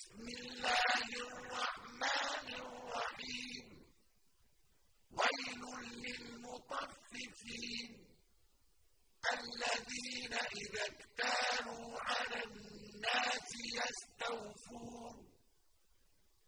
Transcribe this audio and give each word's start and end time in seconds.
بسم 0.00 0.28
الله 0.28 1.08
الرحمن 1.28 2.48
الرحيم 2.64 3.66
ويل 5.18 5.62
للمطففين 6.04 7.90
الذين 9.32 10.32
إذا 10.62 10.84
اكتالوا 10.92 11.88
على 12.00 12.38
الناس 12.44 13.48
يستوفون 13.80 15.16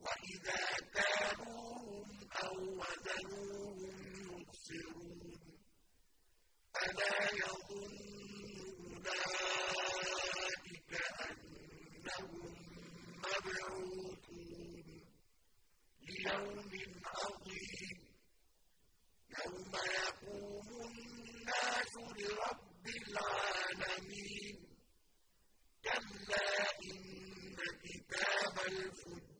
وإذا 0.00 0.64
كانوهم 0.94 2.08
أو 2.44 2.56
وزنوهم 2.80 3.96
يخسرون 4.26 5.25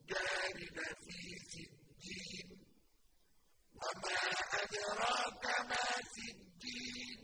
الفجار 0.06 0.56
لفي 0.76 1.38
سجين. 1.50 2.48
وما 3.74 4.22
أدراك 4.62 5.44
ما 5.68 5.86
سجين. 6.14 7.15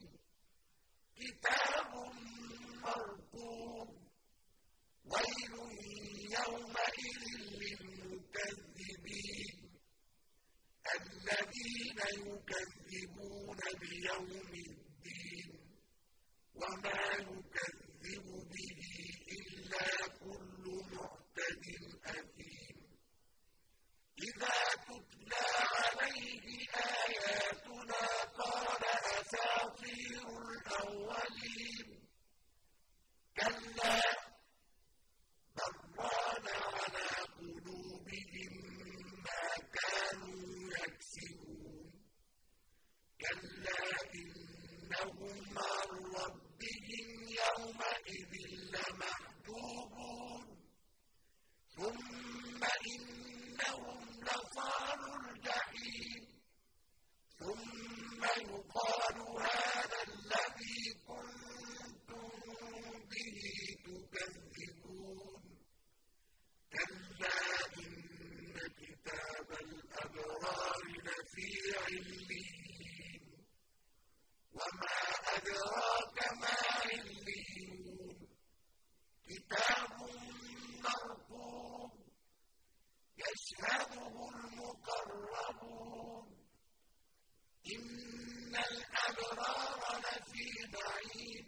إِنَّ 87.66 88.54
الْأَبْرَارَ 88.56 89.80
لَفِي 90.04 90.48
نَعِيمٍ 90.74 91.46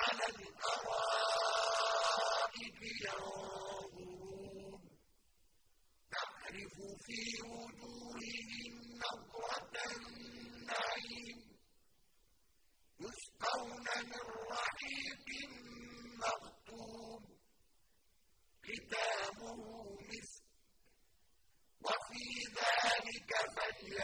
عَلَى 0.00 0.26
الْأَرَائِكِ 0.38 1.68
يَنظُرُونَ 3.06 4.82
تَعْرِفُ 6.14 6.76
فِي 7.04 7.20
وُجُوهِهِمْ 7.42 8.67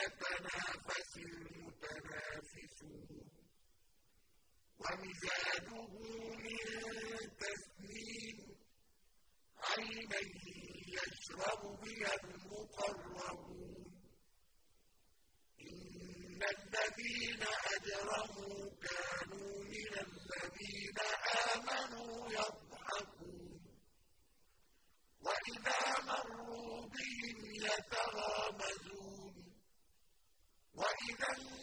فليتنافس 0.05 1.17
المتنافسون. 1.17 3.09
ومزاجه 4.79 5.89
من 6.45 6.59
تسنيم 7.41 8.39
عينا 9.59 10.21
يشرب 10.97 11.63
بها 11.81 12.15
المقربون. 12.25 13.85
إن 15.61 16.43
الذين 16.43 17.43
أجرموا 17.75 18.71
كانوا 18.87 19.55
من 19.65 19.93
الذين 20.07 20.99
آمنوا 21.55 22.15
يضحكون. 22.29 23.61
وإذا 25.25 25.83
مروا 26.07 26.81
بهم 26.95 27.39
يتغامزون. 27.55 28.94
وإذا 30.77 31.54